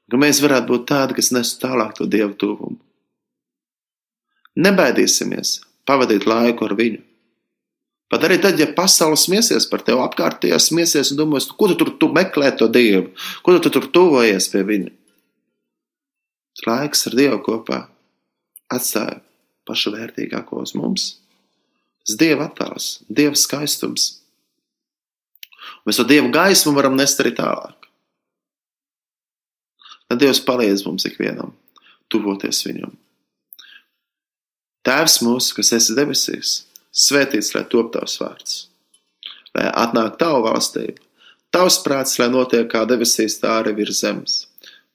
[0.09, 2.79] ka mēs varētu būt tādi, kas nes tālāk to Dieva tuvumu.
[4.57, 5.59] Nebaidīsimies
[5.89, 7.03] pavadīt laiku ar viņu.
[8.13, 11.95] Pat arī tad, ja pasaule smiesies par tevi, apkārtējā smiesies un domās, ko tu tur
[11.97, 13.09] tu meklē to Dievu,
[13.41, 14.93] ko tu tur tuvojies pie viņa.
[16.69, 17.79] Laiks ar Dievu kopā
[18.73, 19.23] atstāja
[19.69, 21.07] pašu vērtīgāko uz mums.
[22.05, 24.09] Tas Dieva attēls, Dieva skaistums.
[25.87, 27.89] Mēs to Dieva gaismu varam nest arī tālāk.
[30.11, 31.55] Lai Dievs palīdz mums ikvienam
[32.13, 32.93] tuvoties Viņam.
[34.83, 36.53] Tēvs mūsu, kas esi debesīs,
[36.91, 38.55] svētīts lai top tavs vārds,
[39.55, 40.99] lai atnāk tavu valstību,
[41.55, 44.41] tavs prāts, lai notiek kā debesīs, tā arī virs zemes.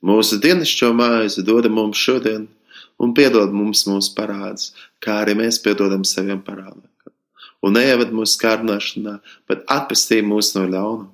[0.03, 2.45] Mūsu dienascho maizi dod mums šodien,
[2.99, 6.83] un piedod mums mūsu parādus, kā arī mēs piedodam saviem parādiem.
[7.63, 9.17] Un neieved mūsu kārdināšanā,
[9.47, 11.07] bet atpestī mūs no ļauna,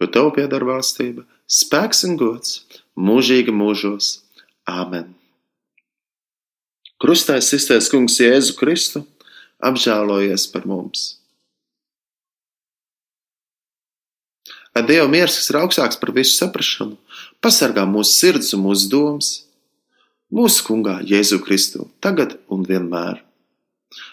[0.00, 2.60] jo tev pieder valstība, spēks un gods
[2.96, 4.20] mūžīgi mūžos.
[4.70, 5.19] Āmen!
[7.00, 9.04] Krustais iztais kungs Jēzu Kristu
[9.64, 11.14] apžēlojies par mums.
[14.76, 16.98] Lai Dieva miers, kas ir augstāks par visu saprāšanu,
[17.42, 19.30] pasargā mūsu sirds un mūsu domas,
[20.30, 23.24] mūsu kungā Jēzu Kristu, tagad un vienmēr.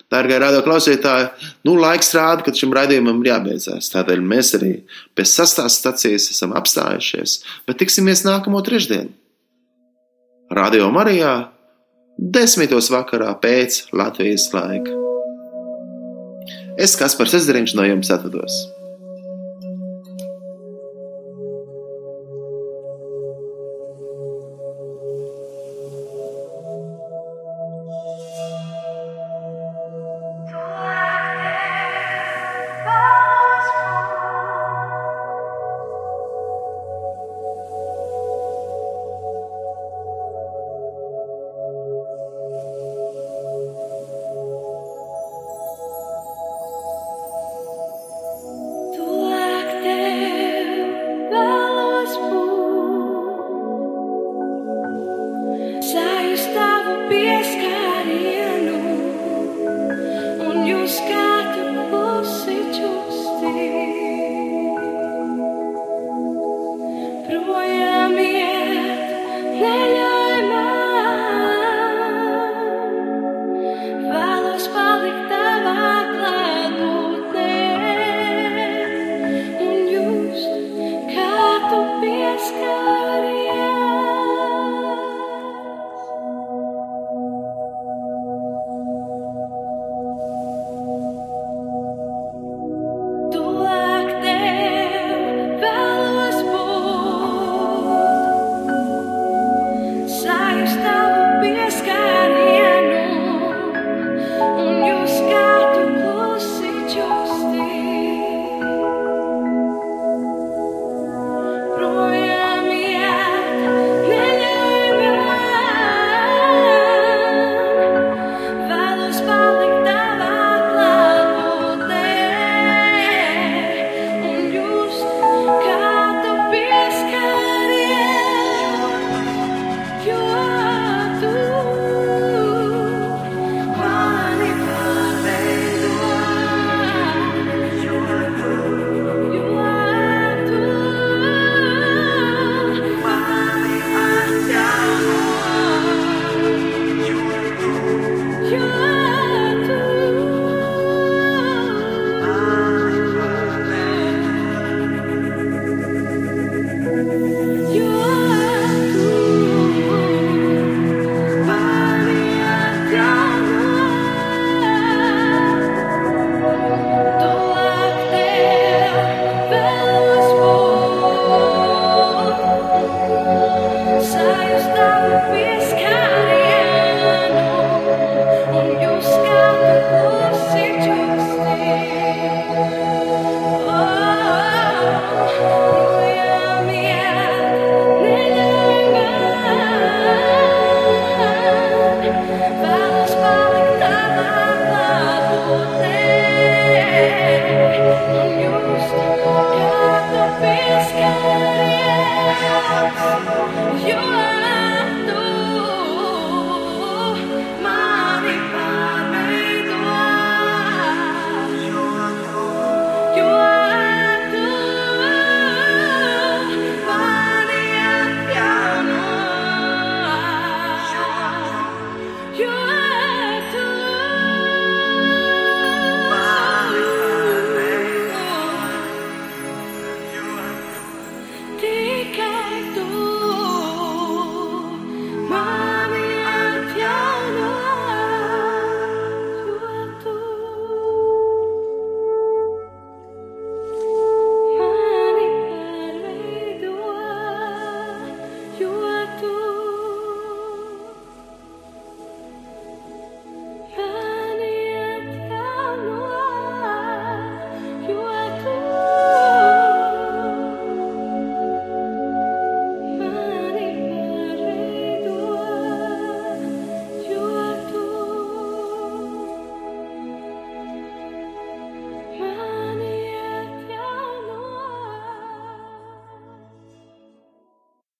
[0.09, 1.27] Dārgie radio klausītāji,
[1.67, 3.91] nu laiks rāda, ka šim raidījumam ir jābeidzās.
[3.91, 4.71] Tādēļ mēs arī
[5.13, 9.11] pie sastās stacijas esam apstājušies, bet tiksimies nākamo trešdienu.
[10.55, 11.35] Radio Marijā
[12.17, 14.93] desmitos vakarā pēc Latvijas laika.
[16.77, 18.57] Es, Kaspars Ezeriņš, no jums atvados.